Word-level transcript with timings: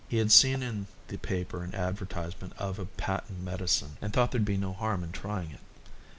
He 0.09 0.17
had 0.17 0.31
seen 0.31 0.63
in 0.63 0.87
the 1.09 1.17
paper 1.19 1.63
an 1.63 1.75
advertisement 1.75 2.53
of 2.57 2.79
a 2.79 2.85
patent 2.85 3.41
medicine, 3.43 3.97
and 4.01 4.11
thought 4.11 4.31
there'd 4.31 4.43
be 4.43 4.57
no 4.57 4.73
harm 4.73 5.03
in 5.03 5.11
trying 5.11 5.51
it. 5.51 5.61